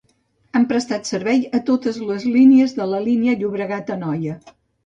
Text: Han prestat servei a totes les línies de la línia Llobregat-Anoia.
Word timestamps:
Han 0.59 0.63
prestat 0.71 1.09
servei 1.11 1.43
a 1.59 1.59
totes 1.69 2.01
les 2.13 2.27
línies 2.39 2.75
de 2.81 2.91
la 2.95 3.05
línia 3.11 3.39
Llobregat-Anoia. 3.43 4.43